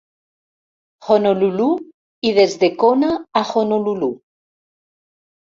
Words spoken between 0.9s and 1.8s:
Honolulu